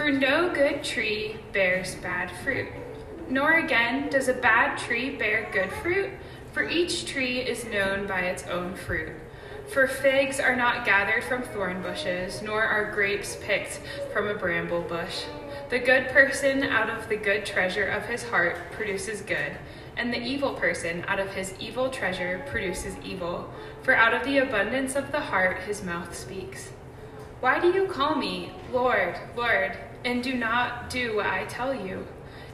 [0.00, 2.68] For no good tree bears bad fruit,
[3.28, 6.08] nor again does a bad tree bear good fruit,
[6.54, 9.12] for each tree is known by its own fruit.
[9.70, 14.80] For figs are not gathered from thorn bushes, nor are grapes picked from a bramble
[14.80, 15.24] bush.
[15.68, 19.58] The good person out of the good treasure of his heart produces good,
[19.98, 23.52] and the evil person out of his evil treasure produces evil.
[23.82, 26.70] For out of the abundance of the heart his mouth speaks.
[27.40, 32.06] Why do you call me Lord, Lord, and do not do what I tell you?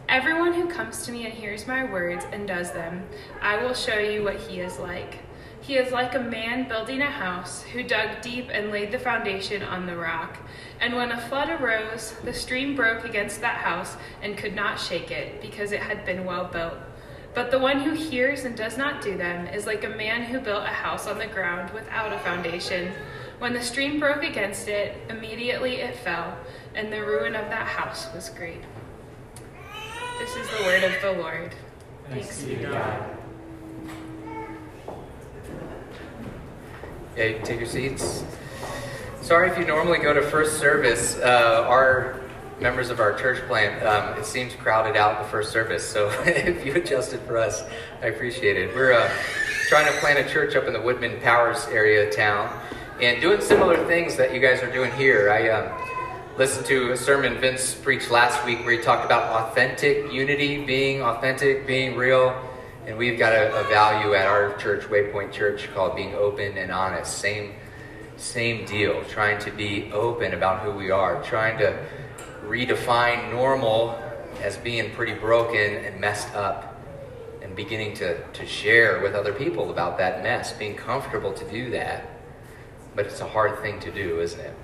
[0.08, 3.04] Everyone who comes to me and hears my words and does them,
[3.40, 5.18] I will show you what he is like.
[5.60, 9.62] He is like a man building a house who dug deep and laid the foundation
[9.62, 10.36] on the rock.
[10.80, 15.10] And when a flood arose, the stream broke against that house and could not shake
[15.10, 16.74] it, because it had been well built.
[17.34, 20.38] But the one who hears and does not do them is like a man who
[20.38, 22.92] built a house on the ground without a foundation.
[23.38, 26.38] When the stream broke against it, immediately it fell,
[26.74, 28.62] and the ruin of that house was great.
[30.18, 31.54] This is the word of the Lord.
[32.08, 33.18] Thanks be to God.
[37.14, 38.24] Yeah, you take your seats.
[39.20, 41.18] Sorry if you normally go to first service.
[41.18, 42.22] Uh, our
[42.58, 45.86] members of our church plant, um, it seems crowded out the first service.
[45.86, 47.64] So if you adjusted for us,
[48.00, 48.74] I appreciate it.
[48.74, 49.10] We're uh,
[49.68, 52.48] trying to plant a church up in the Woodmen Powers area of town
[53.00, 55.30] and doing similar things that you guys are doing here.
[55.30, 55.70] I um,
[56.38, 61.02] listened to a sermon Vince preached last week where he talked about authentic unity, being
[61.02, 62.34] authentic, being real.
[62.86, 66.70] And we've got a, a, value at our church, Waypoint Church, called being open and
[66.70, 67.18] honest.
[67.18, 67.54] Same,
[68.16, 69.04] same deal.
[69.04, 71.22] Trying to be open about who we are.
[71.22, 71.78] Trying to
[72.46, 73.98] redefine normal
[74.40, 76.80] as being pretty broken and messed up.
[77.42, 80.54] And beginning to, to share with other people about that mess.
[80.54, 82.15] Being comfortable to do that.
[82.96, 84.54] But it's a hard thing to do, isn't it?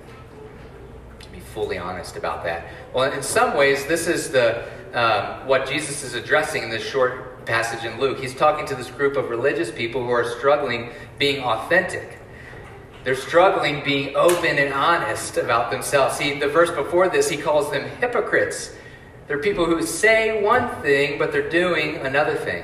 [1.21, 2.67] To be fully honest about that.
[2.93, 7.45] Well, in some ways, this is the um, what Jesus is addressing in this short
[7.45, 8.19] passage in Luke.
[8.19, 12.19] He's talking to this group of religious people who are struggling being authentic.
[13.03, 16.17] They're struggling being open and honest about themselves.
[16.17, 18.73] See, the verse before this, he calls them hypocrites.
[19.27, 22.63] They're people who say one thing, but they're doing another thing.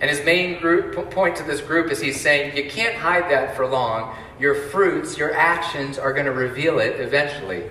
[0.00, 3.56] And his main group, point to this group is he's saying, you can't hide that
[3.56, 4.14] for long.
[4.38, 7.70] Your fruits, your actions are going to reveal it eventually.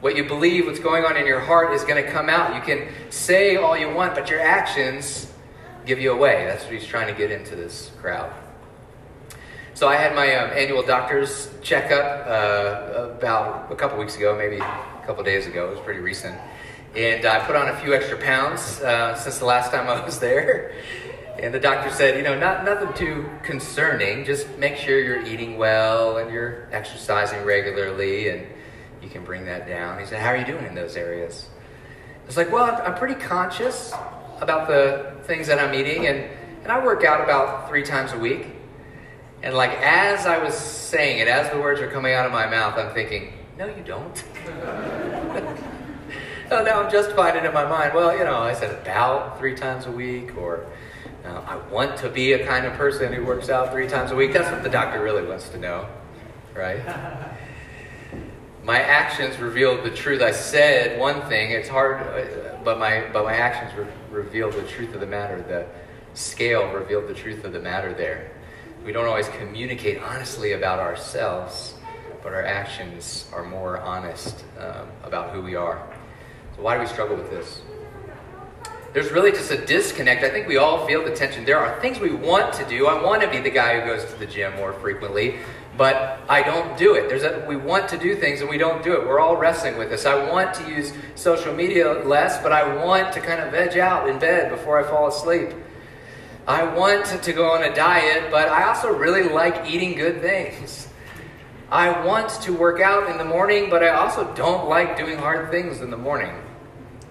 [0.00, 2.54] What you believe, what's going on in your heart is going to come out.
[2.54, 5.30] You can say all you want, but your actions
[5.84, 6.46] give you away.
[6.46, 8.32] That's what he's trying to get into this crowd.
[9.74, 14.56] So I had my um, annual doctor's checkup uh, about a couple weeks ago, maybe
[14.56, 15.68] a couple days ago.
[15.68, 16.38] It was pretty recent.
[16.96, 20.18] And I put on a few extra pounds uh, since the last time I was
[20.18, 20.74] there.
[21.40, 24.26] And the doctor said, you know, not nothing too concerning.
[24.26, 28.46] Just make sure you're eating well and you're exercising regularly, and
[29.02, 29.98] you can bring that down.
[29.98, 31.48] He said, how are you doing in those areas?
[32.22, 33.94] I was like, well, I'm, I'm pretty conscious
[34.40, 36.18] about the things that I'm eating, and,
[36.62, 38.46] and I work out about three times a week.
[39.42, 42.46] And like as I was saying it, as the words are coming out of my
[42.46, 44.24] mouth, I'm thinking, no, you don't.
[46.50, 47.94] oh, now I'm justifying it in my mind.
[47.94, 50.66] Well, you know, I said about three times a week, or
[51.24, 54.16] uh, I want to be a kind of person who works out three times a
[54.16, 54.32] week.
[54.32, 55.86] That's what the doctor really wants to know,
[56.54, 56.80] right?
[58.64, 60.22] my actions revealed the truth.
[60.22, 61.50] I said one thing.
[61.50, 65.42] It's hard, uh, but my but my actions re- revealed the truth of the matter.
[65.42, 65.66] The
[66.18, 67.92] scale revealed the truth of the matter.
[67.92, 68.30] There,
[68.84, 71.74] we don't always communicate honestly about ourselves,
[72.22, 75.86] but our actions are more honest um, about who we are.
[76.56, 77.62] So why do we struggle with this?
[78.92, 80.24] There's really just a disconnect.
[80.24, 81.44] I think we all feel the tension.
[81.44, 82.86] There are things we want to do.
[82.86, 85.38] I want to be the guy who goes to the gym more frequently
[85.80, 87.08] but I don't do it.
[87.08, 89.06] There's a, we want to do things and we don't do it.
[89.06, 90.04] We're all wrestling with this.
[90.04, 94.06] I want to use social media less, but I want to kind of veg out
[94.06, 95.54] in bed before I fall asleep.
[96.46, 100.88] I want to go on a diet, but I also really like eating good things.
[101.70, 105.50] I want to work out in the morning, but I also don't like doing hard
[105.50, 106.34] things in the morning.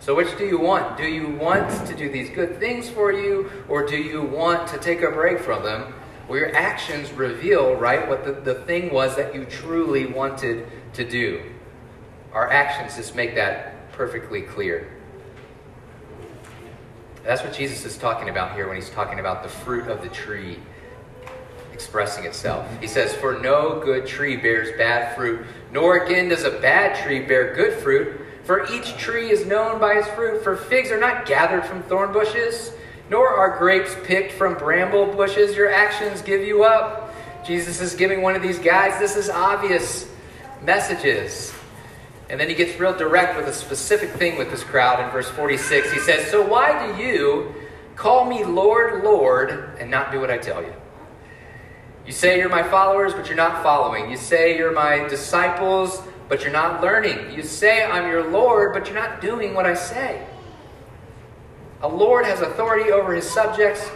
[0.10, 0.98] So, which do you want?
[0.98, 4.80] Do you want to do these good things for you, or do you want to
[4.80, 5.94] take a break from them
[6.28, 11.08] well, your actions reveal, right, what the, the thing was that you truly wanted to
[11.08, 11.44] do.
[12.34, 14.92] Our actions just make that perfectly clear.
[17.24, 20.10] That's what Jesus is talking about here when he's talking about the fruit of the
[20.10, 20.58] tree
[21.72, 22.68] expressing itself.
[22.82, 27.20] He says, For no good tree bears bad fruit, nor again does a bad tree
[27.20, 28.22] bear good fruit.
[28.50, 30.44] For each tree is known by its fruit.
[30.44, 32.72] For figs are not gathered from thorn bushes
[33.08, 35.56] nor are grapes picked from bramble bushes.
[35.56, 37.14] Your actions give you up.
[37.46, 40.10] Jesus is giving one of these guys, this is obvious
[40.64, 41.54] messages.
[42.28, 45.30] And then he gets real direct with a specific thing with this crowd in verse
[45.30, 45.92] 46.
[45.92, 47.54] He says, So why do you
[47.96, 50.74] call me Lord, Lord, and not do what I tell you?
[52.04, 54.10] You say you're my followers, but you're not following.
[54.10, 57.34] You say you're my disciples, but you're not learning.
[57.34, 60.26] You say I'm your Lord, but you're not doing what I say.
[61.82, 63.90] A Lord has authority over his subjects.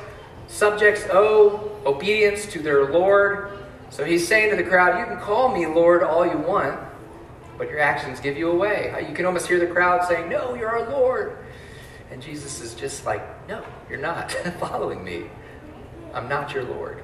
[0.47, 3.51] Subjects owe obedience to their Lord.
[3.91, 6.79] So he's saying to the crowd, You can call me Lord all you want,
[7.57, 8.89] but your actions give you away.
[8.91, 11.37] Uh, you can almost hear the crowd saying, No, you're our Lord.
[12.09, 15.25] And Jesus is just like, No, you're not following me.
[16.13, 17.02] I'm not your Lord.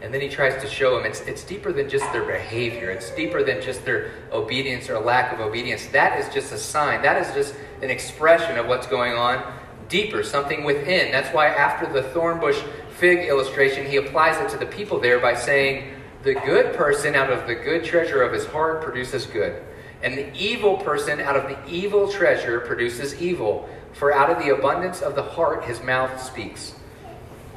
[0.00, 3.10] And then he tries to show them it's, it's deeper than just their behavior, it's
[3.10, 5.86] deeper than just their obedience or lack of obedience.
[5.86, 9.42] That is just a sign, that is just an expression of what's going on
[9.88, 11.10] deeper, something within.
[11.10, 12.60] That's why after the thorn bush
[12.90, 17.30] fig illustration, he applies it to the people there by saying, The good person out
[17.30, 19.62] of the good treasure of his heart produces good.
[20.02, 23.68] And the evil person out of the evil treasure produces evil.
[23.94, 26.74] For out of the abundance of the heart his mouth speaks.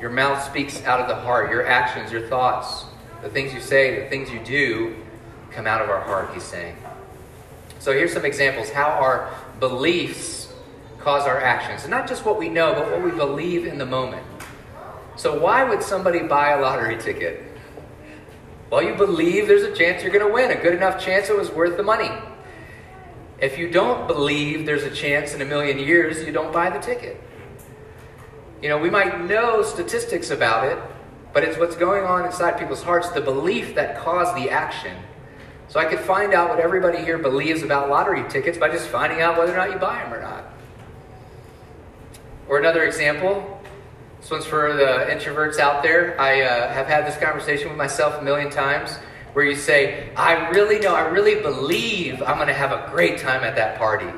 [0.02, 1.52] Your mouth speaks out of the heart.
[1.52, 2.86] Your actions, your thoughts,
[3.22, 4.96] the things you say, the things you do
[5.52, 6.76] come out of our heart, he's saying.
[7.78, 10.52] So here's some examples how our beliefs
[11.00, 11.84] cause our actions.
[11.84, 14.26] And not just what we know, but what we believe in the moment.
[15.18, 17.44] So why would somebody buy a lottery ticket?
[18.72, 21.38] Well, you believe there's a chance you're going to win, a good enough chance it
[21.38, 22.10] was worth the money.
[23.40, 26.80] If you don't believe there's a chance in a million years, you don't buy the
[26.80, 27.22] ticket.
[28.62, 30.78] You know, we might know statistics about it,
[31.34, 34.96] but it's what's going on inside people's hearts, the belief that caused the action.
[35.68, 39.22] So I could find out what everybody here believes about lottery tickets by just finding
[39.22, 40.44] out whether or not you buy them or not.
[42.48, 43.62] Or another example,
[44.20, 46.20] this one's for the introverts out there.
[46.20, 48.98] I uh, have had this conversation with myself a million times
[49.34, 53.18] where you say, I really know, I really believe I'm going to have a great
[53.18, 54.12] time at that party.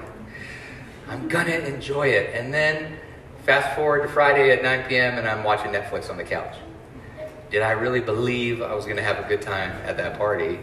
[1.07, 2.35] I'm going to enjoy it.
[2.35, 2.97] And then
[3.43, 6.55] Fast forward to Friday at 9 p.m., and I'm watching Netflix on the couch.
[7.51, 10.59] Did I really believe I was going to have a good time at that party?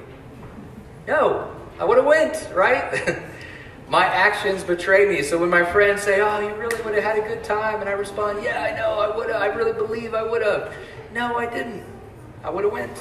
[1.06, 3.22] No, I would have went, right?
[3.90, 5.22] my actions betray me.
[5.22, 7.88] So when my friends say, "Oh, you really would have had a good time," and
[7.88, 9.42] I respond, "Yeah, I know, I would have.
[9.42, 10.72] I really believe I would have."
[11.12, 11.84] No, I didn't.
[12.42, 12.98] I would have went.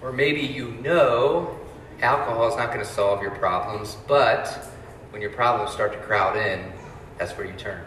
[0.00, 1.58] Or maybe you know
[2.00, 4.73] alcohol is not going to solve your problems, but
[5.14, 6.72] when your problems start to crowd in,
[7.18, 7.80] that's where you turn.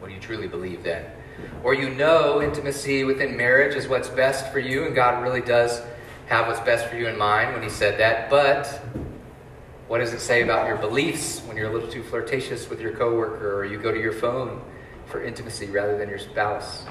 [0.00, 1.06] What do you truly believe then?
[1.64, 5.80] Or you know intimacy within marriage is what's best for you, and God really does
[6.26, 8.28] have what's best for you in mind when He said that.
[8.28, 8.66] But
[9.88, 12.92] what does it say about your beliefs when you're a little too flirtatious with your
[12.92, 14.60] coworker, or you go to your phone
[15.06, 16.84] for intimacy rather than your spouse?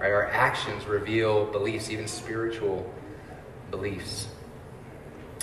[0.00, 0.12] Right?
[0.12, 2.90] Our actions reveal beliefs, even spiritual
[3.70, 4.28] beliefs.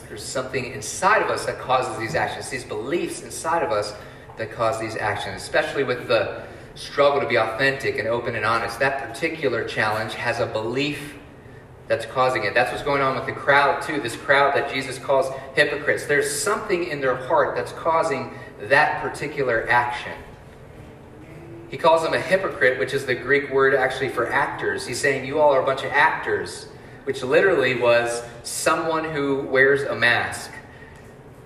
[0.09, 3.93] There's something inside of us that causes these actions, these beliefs inside of us
[4.37, 8.79] that cause these actions, especially with the struggle to be authentic and open and honest.
[8.79, 11.13] That particular challenge has a belief
[11.87, 12.55] that's causing it.
[12.55, 14.01] That's what's going on with the crowd, too.
[14.01, 16.07] This crowd that Jesus calls hypocrites.
[16.07, 20.13] There's something in their heart that's causing that particular action.
[21.69, 24.87] He calls them a hypocrite, which is the Greek word actually for actors.
[24.87, 26.67] He's saying, You all are a bunch of actors
[27.05, 30.51] which literally was someone who wears a mask.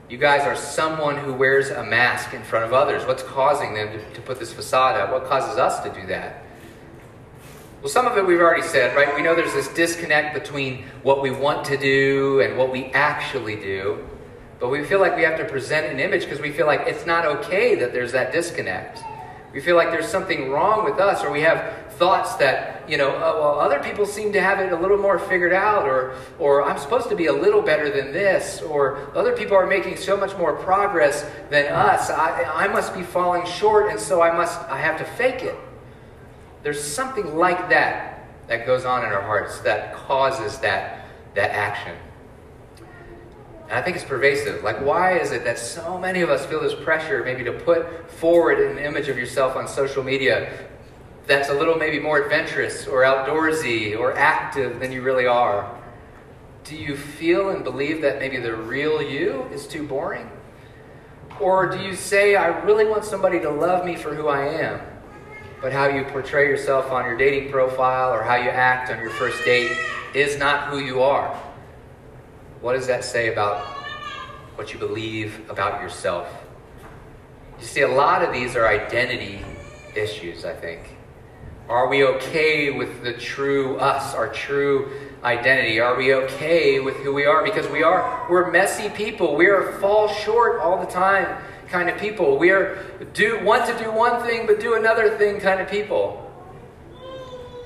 [0.09, 3.05] You guys are someone who wears a mask in front of others.
[3.05, 5.11] What's causing them to, to put this facade up?
[5.11, 6.43] What causes us to do that?
[7.81, 9.13] Well, some of it we've already said, right?
[9.15, 13.55] We know there's this disconnect between what we want to do and what we actually
[13.55, 14.07] do.
[14.59, 17.05] But we feel like we have to present an image because we feel like it's
[17.05, 19.01] not okay that there's that disconnect.
[19.53, 23.09] We feel like there's something wrong with us, or we have thoughts that, you know,
[23.09, 26.63] uh, well, other people seem to have it a little more figured out, or, or
[26.63, 30.17] I'm supposed to be a little better than this, or other people are making so
[30.17, 32.09] much more progress than us.
[32.09, 35.55] I, I must be falling short, and so I must, I have to fake it.
[36.63, 41.05] There's something like that that goes on in our hearts that causes that,
[41.35, 41.95] that action.
[43.69, 44.63] And I think it's pervasive.
[44.63, 48.11] Like, why is it that so many of us feel this pressure maybe to put
[48.11, 50.67] forward an image of yourself on social media
[51.25, 55.79] that's a little maybe more adventurous or outdoorsy or active than you really are?
[56.65, 60.29] Do you feel and believe that maybe the real you is too boring?
[61.39, 64.81] Or do you say, I really want somebody to love me for who I am,
[65.61, 69.09] but how you portray yourself on your dating profile or how you act on your
[69.09, 69.77] first date
[70.13, 71.37] is not who you are?
[72.63, 73.61] What does that say about
[74.55, 76.29] what you believe about yourself?
[77.59, 79.43] You see, a lot of these are identity
[79.97, 80.79] issues, I think.
[81.67, 84.93] Are we okay with the true us, our true
[85.25, 85.81] identity?
[85.81, 87.43] Are we okay with who we are?
[87.43, 89.35] Because we are, we're messy people.
[89.35, 92.37] We are fall short all the time kind of people.
[92.37, 96.21] We are do want to do one thing but do another thing kind of people.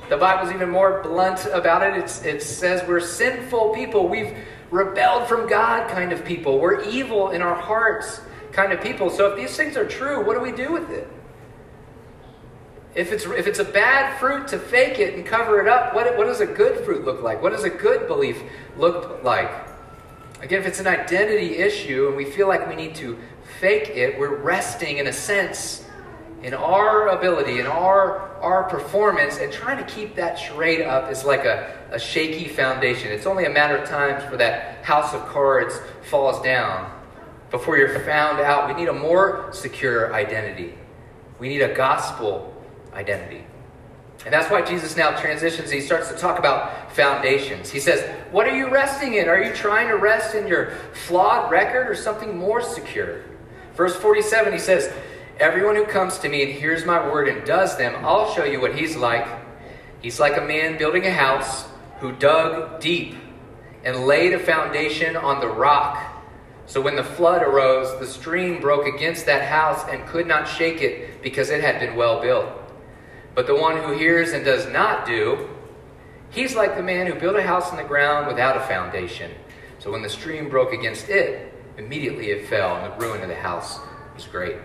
[0.09, 2.01] The Bible's even more blunt about it.
[2.01, 4.07] It's, it says we're sinful people.
[4.07, 4.35] We've
[4.71, 6.59] rebelled from God kind of people.
[6.59, 8.21] We're evil in our hearts
[8.51, 9.09] kind of people.
[9.09, 11.07] So if these things are true, what do we do with it?
[12.95, 16.17] If it's, if it's a bad fruit to fake it and cover it up, what,
[16.17, 17.43] what does a good fruit look like?
[17.43, 18.41] What does a good belief
[18.75, 19.51] look like?
[20.41, 23.17] Again, if it's an identity issue and we feel like we need to
[23.59, 25.86] fake it, we're resting in a sense
[26.47, 31.25] in our ability, in our, our performance, and trying to keep that charade up is
[31.25, 33.11] like a, a shaky foundation.
[33.11, 36.89] It's only a matter of time before that house of cards falls down.
[37.51, 40.73] Before you're found out, we need a more secure identity.
[41.37, 42.55] We need a gospel
[42.93, 43.43] identity.
[44.23, 45.69] And that's why Jesus now transitions.
[45.69, 47.69] He starts to talk about foundations.
[47.69, 49.27] He says, What are you resting in?
[49.27, 53.23] Are you trying to rest in your flawed record or something more secure?
[53.75, 54.93] Verse 47, he says,
[55.39, 58.59] Everyone who comes to me and hears my word and does them, I'll show you
[58.59, 59.27] what he's like.
[60.01, 61.67] He's like a man building a house
[61.99, 63.13] who dug deep
[63.83, 66.03] and laid a foundation on the rock.
[66.65, 70.81] So when the flood arose, the stream broke against that house and could not shake
[70.81, 72.49] it because it had been well built.
[73.35, 75.49] But the one who hears and does not do,
[76.31, 79.29] he's like the man who built a house on the ground without a foundation.
[79.77, 83.35] So when the stream broke against it, immediately it fell, and the ruin of the
[83.35, 83.79] house
[84.15, 84.57] was great.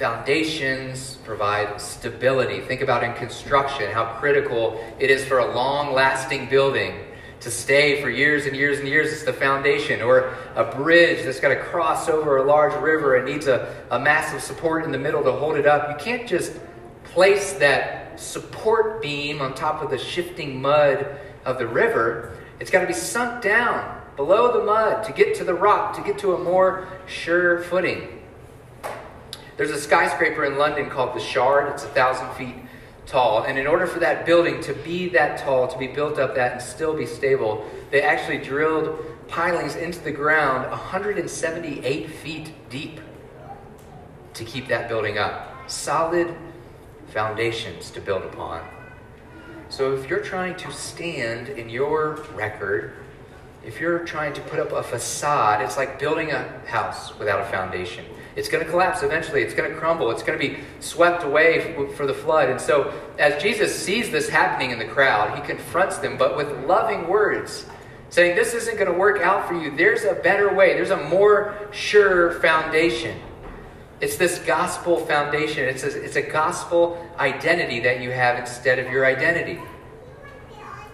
[0.00, 2.62] Foundations provide stability.
[2.62, 6.98] Think about in construction how critical it is for a long lasting building
[7.40, 9.12] to stay for years and years and years.
[9.12, 10.00] It's the foundation.
[10.00, 14.00] Or a bridge that's got to cross over a large river and needs a, a
[14.00, 15.90] massive support in the middle to hold it up.
[15.90, 16.58] You can't just
[17.04, 22.80] place that support beam on top of the shifting mud of the river, it's got
[22.80, 26.34] to be sunk down below the mud to get to the rock, to get to
[26.34, 28.19] a more sure footing.
[29.60, 31.70] There's a skyscraper in London called the Shard.
[31.70, 32.54] It's a thousand feet
[33.04, 33.42] tall.
[33.42, 36.52] And in order for that building to be that tall, to be built up that
[36.52, 38.98] and still be stable, they actually drilled
[39.28, 43.00] pilings into the ground 178 feet deep
[44.32, 45.54] to keep that building up.
[45.70, 46.34] Solid
[47.08, 48.66] foundations to build upon.
[49.68, 52.94] So if you're trying to stand in your record,
[53.62, 57.50] if you're trying to put up a facade, it's like building a house without a
[57.50, 58.06] foundation.
[58.36, 59.42] It's going to collapse eventually.
[59.42, 60.10] It's going to crumble.
[60.10, 62.48] It's going to be swept away for the flood.
[62.48, 66.64] And so, as Jesus sees this happening in the crowd, he confronts them, but with
[66.66, 67.66] loving words,
[68.08, 69.76] saying, This isn't going to work out for you.
[69.76, 73.18] There's a better way, there's a more sure foundation.
[74.00, 75.68] It's this gospel foundation.
[75.68, 79.60] It's a, it's a gospel identity that you have instead of your identity.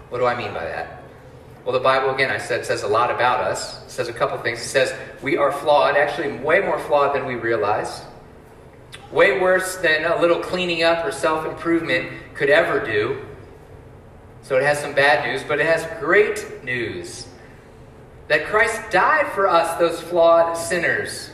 [0.08, 0.95] What do I mean by that?
[1.66, 3.82] Well, the Bible, again, I said, says a lot about us.
[3.82, 4.60] It says a couple things.
[4.60, 8.04] It says we are flawed, actually, way more flawed than we realize.
[9.10, 13.20] Way worse than a little cleaning up or self improvement could ever do.
[14.42, 17.26] So it has some bad news, but it has great news
[18.28, 21.32] that Christ died for us, those flawed sinners.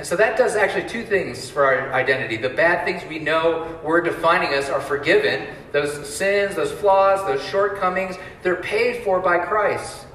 [0.00, 2.38] And so that does actually two things for our identity.
[2.38, 5.46] The bad things we know were defining us are forgiven.
[5.72, 10.06] Those sins, those flaws, those shortcomings, they're paid for by Christ.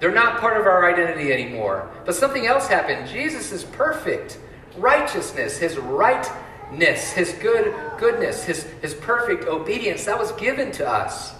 [0.00, 1.88] They're not part of our identity anymore.
[2.04, 3.08] But something else happened.
[3.08, 4.40] Jesus is perfect.
[4.76, 11.32] Righteousness, his rightness, his good goodness, his, his perfect obedience, that was given to us.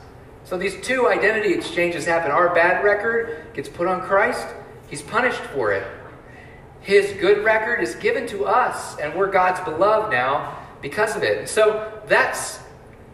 [0.45, 2.31] So these two identity exchanges happen.
[2.31, 4.47] Our bad record gets put on Christ,
[4.89, 5.85] he's punished for it.
[6.81, 11.49] His good record is given to us, and we're God's beloved now because of it.
[11.49, 12.59] So that's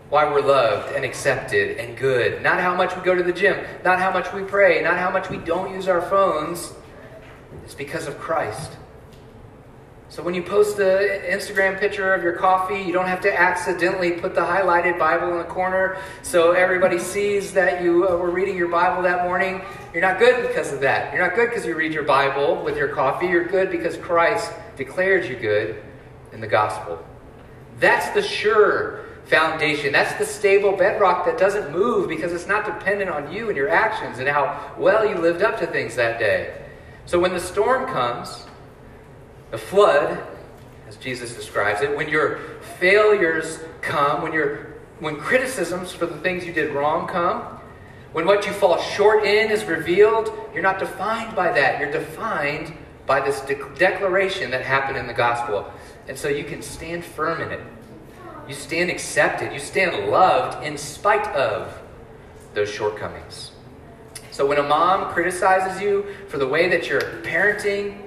[0.08, 2.42] why we're loved and accepted and good.
[2.42, 5.10] Not how much we go to the gym, not how much we pray, not how
[5.10, 6.72] much we don't use our phones.
[7.64, 8.72] It's because of Christ.
[10.08, 14.12] So when you post the Instagram picture of your coffee, you don't have to accidentally
[14.12, 18.56] put the highlighted Bible in the corner so everybody sees that you uh, were reading
[18.56, 19.60] your Bible that morning.
[19.92, 21.12] You're not good because of that.
[21.12, 23.26] You're not good because you read your Bible with your coffee.
[23.26, 25.82] You're good because Christ declared you good
[26.32, 27.04] in the gospel.
[27.80, 29.92] That's the sure foundation.
[29.92, 33.68] That's the stable bedrock that doesn't move because it's not dependent on you and your
[33.68, 36.62] actions and how well you lived up to things that day.
[37.06, 38.45] So when the storm comes,
[39.50, 40.24] the flood,
[40.88, 42.38] as Jesus describes it, when your
[42.78, 47.42] failures come, when your when criticisms for the things you did wrong come,
[48.12, 51.78] when what you fall short in is revealed, you're not defined by that.
[51.80, 52.72] You're defined
[53.04, 55.70] by this de- declaration that happened in the gospel.
[56.08, 57.60] And so you can stand firm in it.
[58.48, 59.52] You stand accepted.
[59.52, 61.78] You stand loved in spite of
[62.54, 63.50] those shortcomings.
[64.30, 68.00] So when a mom criticizes you for the way that you're parenting,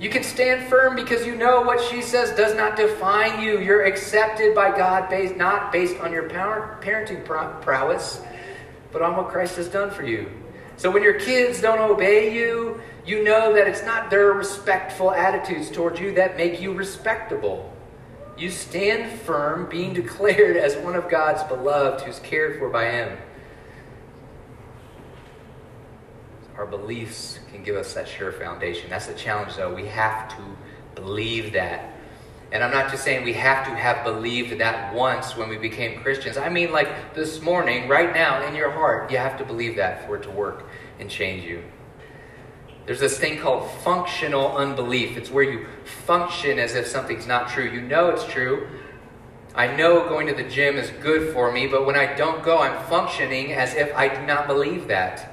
[0.00, 3.60] you can stand firm because you know what she says does not define you.
[3.60, 8.22] You're accepted by God based not based on your power, parenting prowess,
[8.92, 10.30] but on what Christ has done for you.
[10.78, 15.70] So when your kids don't obey you, you know that it's not their respectful attitudes
[15.70, 17.70] towards you that make you respectable.
[18.38, 23.18] You stand firm, being declared as one of God's beloved who's cared for by Him.
[26.56, 28.88] Our beliefs can give us that sure foundation.
[28.90, 29.74] That's the challenge, though.
[29.74, 30.56] We have to
[30.94, 31.94] believe that.
[32.52, 36.00] And I'm not just saying we have to have believed that once when we became
[36.02, 36.36] Christians.
[36.36, 40.06] I mean, like this morning, right now, in your heart, you have to believe that
[40.06, 40.64] for it to work
[40.98, 41.62] and change you.
[42.86, 45.16] There's this thing called functional unbelief.
[45.16, 45.66] It's where you
[46.06, 47.70] function as if something's not true.
[47.70, 48.68] You know it's true.
[49.54, 52.58] I know going to the gym is good for me, but when I don't go,
[52.58, 55.29] I'm functioning as if I do not believe that.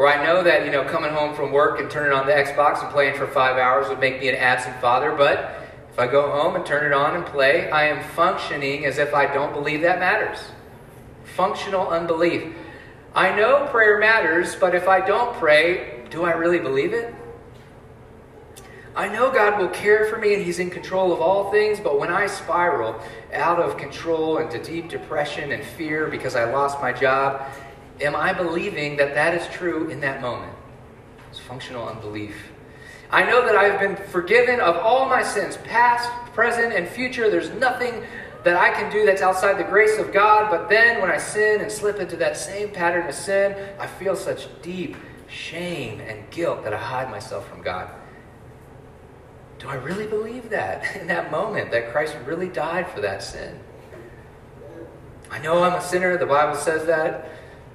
[0.00, 2.82] Or I know that, you know, coming home from work and turning on the Xbox
[2.82, 6.30] and playing for five hours would make me an absent father, but if I go
[6.30, 9.82] home and turn it on and play, I am functioning as if I don't believe
[9.82, 10.38] that matters.
[11.36, 12.54] Functional unbelief.
[13.14, 17.14] I know prayer matters, but if I don't pray, do I really believe it?
[18.96, 22.00] I know God will care for me and He's in control of all things, but
[22.00, 22.98] when I spiral
[23.34, 27.42] out of control into deep depression and fear because I lost my job,
[28.00, 30.52] am I believing that that is true in that moment?
[31.30, 32.34] It's functional unbelief.
[33.10, 37.28] I know that I've been forgiven of all my sins, past, present, and future.
[37.28, 38.04] There's nothing
[38.44, 41.60] that I can do that's outside the grace of God, but then when I sin
[41.60, 44.96] and slip into that same pattern of sin, I feel such deep
[45.28, 47.90] shame and guilt that I hide myself from God.
[49.58, 53.58] Do I really believe that in that moment, that Christ really died for that sin?
[55.30, 57.30] I know I'm a sinner, the Bible says that.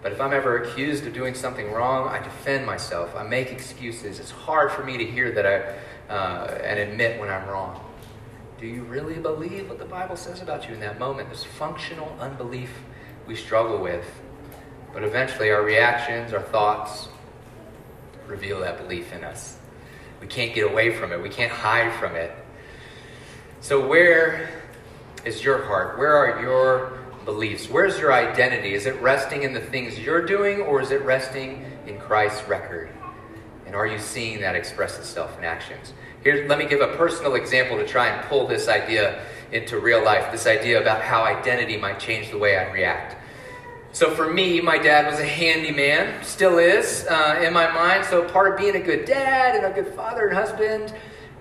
[0.05, 3.15] But if I'm ever accused of doing something wrong, I defend myself.
[3.15, 4.19] I make excuses.
[4.19, 7.83] It's hard for me to hear that I uh, and admit when I'm wrong.
[8.59, 11.31] Do you really believe what the Bible says about you in that moment?
[11.31, 12.70] This functional unbelief
[13.25, 14.05] we struggle with.
[14.94, 17.07] But eventually, our reactions, our thoughts
[18.27, 19.57] reveal that belief in us.
[20.22, 22.31] We can't get away from it, we can't hide from it.
[23.59, 24.51] So, where
[25.25, 25.98] is your heart?
[25.98, 27.70] Where are your beliefs?
[27.70, 28.74] Where's your identity?
[28.74, 32.90] Is it resting in the things you're doing or is it resting in Christ's record?
[33.66, 35.94] And are you seeing that express itself in actions?
[36.24, 40.03] Here, let me give a personal example to try and pull this idea into real
[40.03, 43.16] life this idea about how identity might change the way I react.
[43.92, 48.03] So, for me, my dad was a handyman, still is uh, in my mind.
[48.05, 50.94] So, part of being a good dad and a good father and husband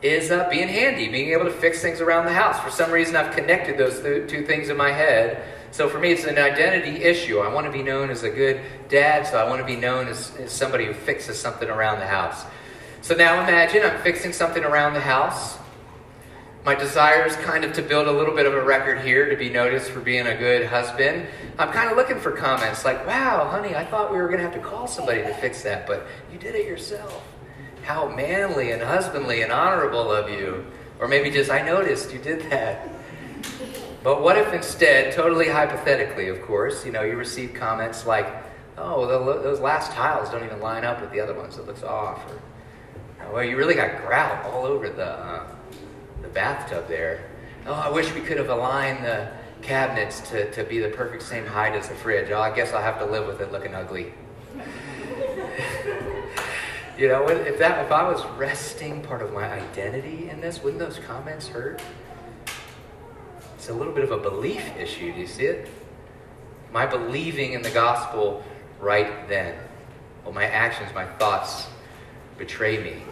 [0.03, 2.61] is uh, being handy, being able to fix things around the house.
[2.61, 5.43] For some reason, I've connected those th- two things in my head
[5.75, 7.41] so for me, it's an identity issue.
[7.41, 10.07] I want to be known as a good dad, so I want to be known
[10.07, 12.45] as, as somebody who fixes something around the house.
[13.03, 15.59] So now imagine I'm fixing something around the house.
[16.65, 19.37] My desire is kind of to build a little bit of a record here to
[19.37, 21.27] be noticed for being a good husband.
[21.59, 24.45] I'm kind of looking for comments like, wow, honey, I thought we were going to
[24.45, 27.27] have to call somebody to fix that, but you did it yourself.
[27.83, 30.67] How manly and husbandly and honorable of you.
[31.01, 32.89] Or maybe just, I noticed you did that.
[34.05, 38.27] But what if instead, totally hypothetically, of course, you know, you receive comments like,
[38.77, 41.57] oh, the, those last tiles don't even line up with the other ones.
[41.57, 42.23] It looks off.
[42.31, 42.39] Or,
[43.33, 45.47] well, you really got grout all over the, uh,
[46.21, 47.31] the bathtub there.
[47.65, 49.31] Oh, I wish we could have aligned the
[49.63, 52.31] cabinets to, to be the perfect same height as the fridge.
[52.31, 54.13] Oh, I guess I'll have to live with it looking ugly.
[56.99, 60.79] you know, if that if I was resting part of my identity in this, wouldn't
[60.79, 61.81] those comments hurt?
[63.65, 65.11] It's a little bit of a belief issue.
[65.15, 65.67] Do you see it?
[66.69, 68.45] Am I believing in the gospel
[68.79, 69.57] right then?
[70.23, 71.69] Well, my actions, my thoughts
[72.37, 73.03] betray me.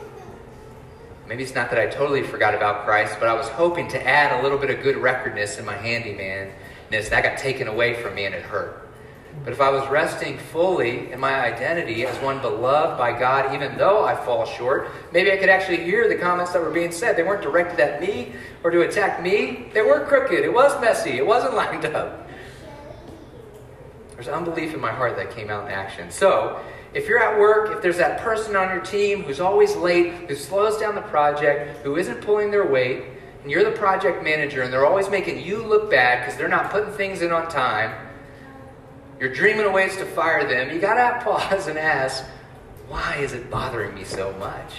[1.26, 4.38] Maybe it's not that I totally forgot about Christ, but I was hoping to add
[4.38, 7.08] a little bit of good recordness in my handymanness.
[7.08, 8.81] That got taken away from me and it hurt.
[9.44, 13.76] But if I was resting fully in my identity as one beloved by God, even
[13.76, 17.16] though I fall short, maybe I could actually hear the comments that were being said.
[17.16, 20.38] They weren't directed at me or to attack me, they were crooked.
[20.38, 22.28] It was messy, it wasn't lined up.
[24.14, 26.10] There's unbelief in my heart that came out in action.
[26.10, 26.60] So,
[26.94, 30.36] if you're at work, if there's that person on your team who's always late, who
[30.36, 33.04] slows down the project, who isn't pulling their weight,
[33.42, 36.70] and you're the project manager and they're always making you look bad because they're not
[36.70, 37.92] putting things in on time,
[39.22, 40.74] you're dreaming of ways to fire them.
[40.74, 42.24] You got to pause and ask,
[42.88, 44.72] why is it bothering me so much?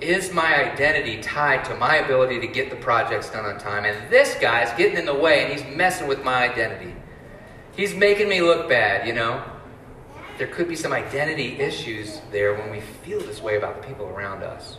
[0.00, 3.84] is my identity tied to my ability to get the projects done on time?
[3.84, 6.92] And this guy's getting in the way and he's messing with my identity.
[7.76, 9.44] He's making me look bad, you know?
[10.38, 14.06] There could be some identity issues there when we feel this way about the people
[14.06, 14.78] around us.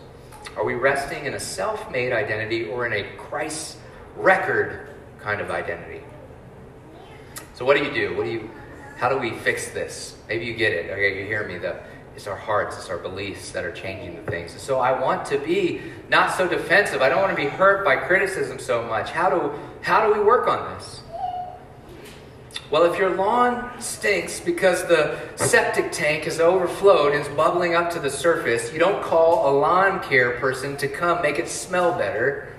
[0.57, 3.77] Are we resting in a self made identity or in a Christ
[4.17, 6.02] record kind of identity?
[7.63, 8.17] So, what do you do?
[8.17, 8.49] What do you,
[8.97, 10.17] how do we fix this?
[10.27, 10.91] Maybe you get it.
[10.91, 11.57] Okay, you hear me.
[11.57, 11.79] The,
[12.13, 14.51] it's our hearts, it's our beliefs that are changing the things.
[14.59, 17.01] So I want to be not so defensive.
[17.01, 19.11] I don't want to be hurt by criticism so much.
[19.11, 21.03] How do, how do we work on this?
[22.69, 27.91] Well, if your lawn stinks because the septic tank has overflowed and is bubbling up
[27.91, 31.97] to the surface, you don't call a lawn care person to come make it smell
[31.97, 32.53] better.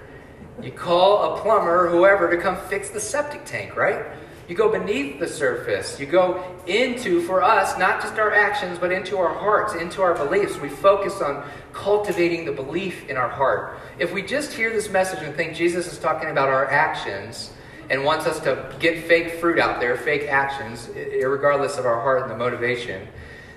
[0.63, 4.07] You call a plumber, whoever, to come fix the septic tank, right?
[4.49, 5.99] You go beneath the surface.
[5.99, 10.15] You go into, for us, not just our actions, but into our hearts, into our
[10.15, 10.59] beliefs.
[10.59, 13.79] We focus on cultivating the belief in our heart.
[13.99, 17.53] If we just hear this message and think Jesus is talking about our actions
[17.89, 22.23] and wants us to get fake fruit out there, fake actions, regardless of our heart
[22.23, 23.09] and the motivation,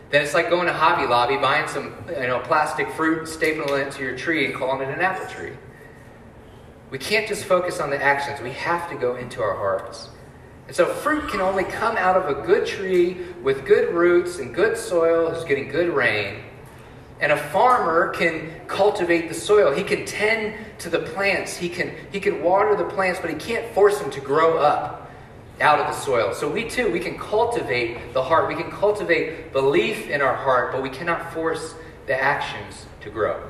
[0.10, 3.92] then it's like going to Hobby Lobby, buying some you know, plastic fruit, stapling it
[3.94, 5.52] to your tree, and calling it an apple tree.
[6.92, 8.40] We can't just focus on the actions.
[8.40, 10.10] We have to go into our hearts.
[10.68, 14.54] And so fruit can only come out of a good tree with good roots and
[14.54, 16.44] good soil who's getting good rain.
[17.22, 19.74] And a farmer can cultivate the soil.
[19.74, 21.56] He can tend to the plants.
[21.56, 25.10] He can, he can water the plants, but he can't force them to grow up
[25.62, 26.34] out of the soil.
[26.34, 28.48] So we too, we can cultivate the heart.
[28.48, 31.76] We can cultivate belief in our heart, but we cannot force
[32.08, 33.42] the actions to grow.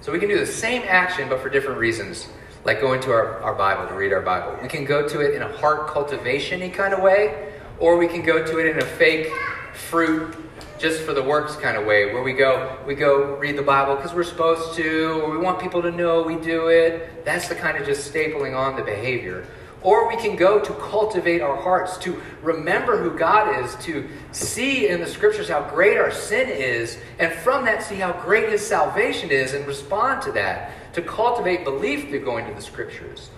[0.00, 2.28] So we can do the same action, but for different reasons
[2.64, 4.58] like going to our, our Bible to read our Bible.
[4.62, 8.22] We can go to it in a heart cultivation kind of way, or we can
[8.22, 9.32] go to it in a fake
[9.74, 10.36] fruit
[10.78, 13.96] just for the works kind of way, where we go we go read the Bible
[13.96, 17.24] because we're supposed to, or we want people to know we do it.
[17.24, 19.46] That's the kind of just stapling on the behavior.
[19.82, 24.88] Or we can go to cultivate our hearts, to remember who God is, to see
[24.88, 28.66] in the scriptures how great our sin is, and from that see how great his
[28.66, 33.30] salvation is and respond to that to cultivate belief through going to the scriptures.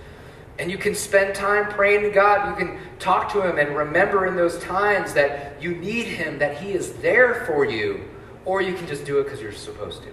[0.59, 2.51] And you can spend time praying to God.
[2.51, 6.59] You can talk to Him and remember in those times that you need Him, that
[6.59, 8.09] He is there for you.
[8.45, 10.09] Or you can just do it because you're supposed to.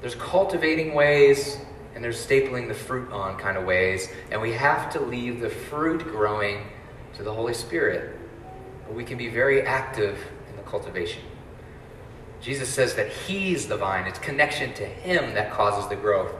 [0.00, 1.58] There's cultivating ways
[1.94, 4.08] and there's stapling the fruit on kind of ways.
[4.30, 6.66] And we have to leave the fruit growing
[7.14, 8.16] to the Holy Spirit.
[8.86, 10.18] But we can be very active
[10.50, 11.22] in the cultivation.
[12.40, 14.06] Jesus says that He's the vine.
[14.06, 16.34] It's connection to Him that causes the growth.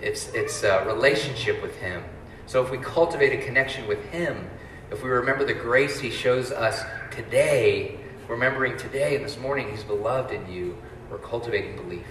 [0.00, 2.04] It's, it's a relationship with Him.
[2.46, 4.48] So if we cultivate a connection with Him,
[4.90, 9.84] if we remember the grace He shows us today, remembering today and this morning He's
[9.84, 10.76] beloved in you,
[11.10, 12.06] we're cultivating belief.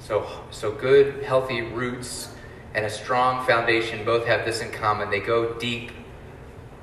[0.00, 2.34] So, so good, healthy roots
[2.74, 5.10] and a strong foundation both have this in common.
[5.10, 5.92] They go deep.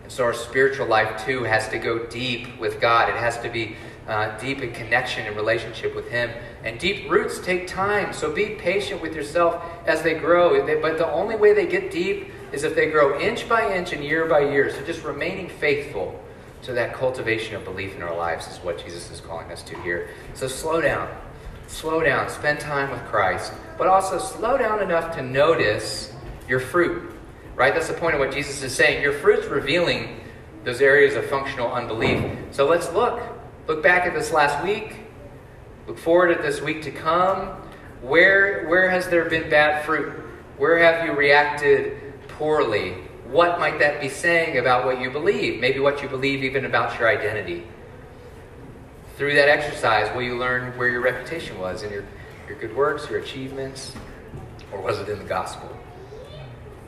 [0.04, 3.10] And so our spiritual life too has to go deep with God.
[3.10, 3.76] It has to be
[4.08, 6.32] uh, deep in connection and relationship with Him.
[6.64, 10.66] And deep roots take time, so be patient with yourself as they grow.
[10.82, 14.04] But the only way they get deep is if they grow inch by inch and
[14.04, 14.72] year by year.
[14.72, 16.20] So just remaining faithful
[16.64, 19.82] to that cultivation of belief in our lives is what Jesus is calling us to
[19.82, 20.10] here.
[20.34, 21.10] So slow down.
[21.68, 22.30] Slow down.
[22.30, 23.54] Spend time with Christ.
[23.78, 26.14] But also slow down enough to notice
[26.48, 27.14] your fruit.
[27.56, 27.74] Right?
[27.74, 29.02] That's the point of what Jesus is saying.
[29.02, 30.22] Your fruit's revealing
[30.64, 32.24] those areas of functional unbelief.
[32.52, 33.22] So let's look.
[33.72, 34.98] Look back at this last week.
[35.88, 37.48] Look forward at this week to come.
[38.02, 40.12] Where, where has there been bad fruit?
[40.58, 42.96] Where have you reacted poorly?
[43.28, 45.62] What might that be saying about what you believe?
[45.62, 47.64] Maybe what you believe even about your identity.
[49.16, 52.04] Through that exercise, will you learn where your reputation was in your,
[52.50, 53.94] your good works, your achievements,
[54.74, 55.74] or was it in the gospel?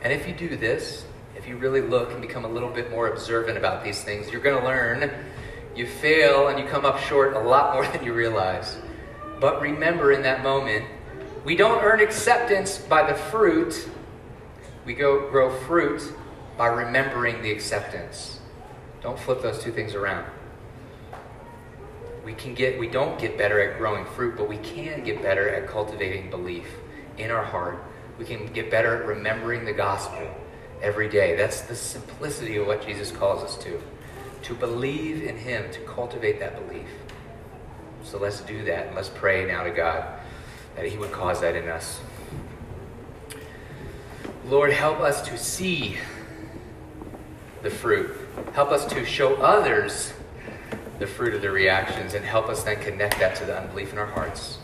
[0.03, 1.05] And if you do this,
[1.37, 4.41] if you really look and become a little bit more observant about these things, you're
[4.41, 5.09] going to learn
[5.75, 8.77] you fail and you come up short a lot more than you realize.
[9.39, 10.85] But remember in that moment,
[11.43, 13.89] we don't earn acceptance by the fruit,
[14.85, 16.01] we go grow fruit
[16.57, 18.39] by remembering the acceptance.
[19.01, 20.25] Don't flip those two things around.
[22.23, 25.49] We can get we don't get better at growing fruit, but we can get better
[25.49, 26.67] at cultivating belief
[27.17, 27.83] in our heart.
[28.17, 30.29] We can get better at remembering the gospel
[30.81, 31.35] every day.
[31.35, 33.81] That's the simplicity of what Jesus calls us to
[34.43, 36.87] to believe in Him, to cultivate that belief.
[38.03, 38.87] So let's do that.
[38.87, 40.05] And let's pray now to God
[40.75, 41.99] that He would cause that in us.
[44.45, 45.97] Lord, help us to see
[47.61, 48.11] the fruit.
[48.53, 50.13] Help us to show others
[50.99, 53.97] the fruit of the reactions and help us then connect that to the unbelief in
[53.97, 54.57] our hearts.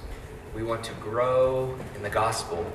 [0.53, 2.69] We want to grow in the gospel.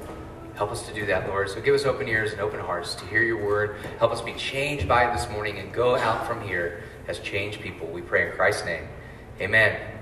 [0.54, 1.50] Help us to do that, Lord.
[1.50, 3.76] So give us open ears and open hearts to hear your word.
[3.98, 7.60] Help us be changed by it this morning and go out from here as changed
[7.60, 7.86] people.
[7.86, 8.88] We pray in Christ's name.
[9.40, 9.93] Amen.